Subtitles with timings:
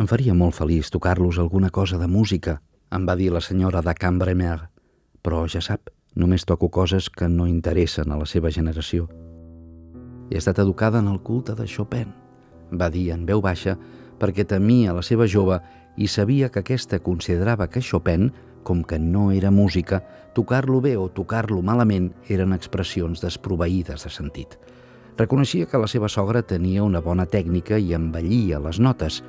[0.00, 3.92] Em faria molt feliç tocar-los alguna cosa de música, em va dir la senyora de
[3.92, 4.70] Cambremer,
[5.20, 9.10] però ja sap, només toco coses que no interessen a la seva generació.
[10.30, 12.14] He estat educada en el culte de Chopin,
[12.72, 13.74] va dir en veu baixa,
[14.16, 15.58] perquè temia la seva jove
[15.98, 18.30] i sabia que aquesta considerava que Chopin,
[18.64, 20.00] com que no era música,
[20.32, 24.56] tocar-lo bé o tocar-lo malament eren expressions desproveïdes de sentit.
[25.20, 29.20] Reconeixia que la seva sogra tenia una bona tècnica i embellia les notes.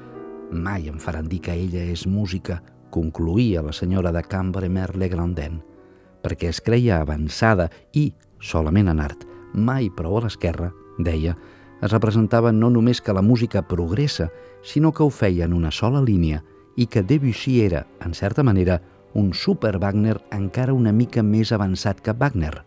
[0.51, 2.59] Mai em faran dir que ella és música,
[2.91, 5.61] concluïa la senyora de Cambremer-le-Grandin,
[6.21, 8.09] perquè es creia avançada i,
[8.43, 9.23] solament en art,
[9.55, 11.37] mai prou a l'esquerra, deia,
[11.81, 14.27] es representava no només que la música progressa,
[14.61, 16.43] sinó que ho feia en una sola línia
[16.75, 18.81] i que Debussy era, en certa manera,
[19.13, 22.65] un super Wagner encara una mica més avançat que Wagner.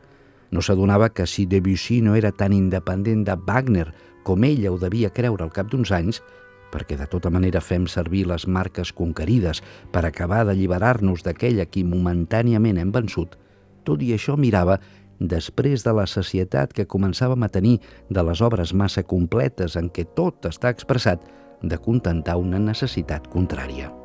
[0.50, 3.92] No s'adonava que si Debussy no era tan independent de Wagner
[4.24, 6.22] com ella ho devia creure al cap d'uns anys,
[6.74, 9.62] perquè de tota manera fem servir les marques conquerides
[9.95, 13.39] per acabar d'alliberar-nos d'aquella qui momentàniament hem vençut,
[13.86, 14.81] tot i això mirava
[15.20, 17.78] després de la societat que començàvem a tenir
[18.11, 21.22] de les obres massa completes en què tot està expressat,
[21.64, 24.03] de contentar una necessitat contrària.